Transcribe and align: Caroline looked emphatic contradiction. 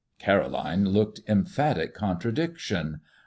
Caroline 0.17 0.85
looked 0.85 1.19
emphatic 1.27 1.93
contradiction. 1.93 3.01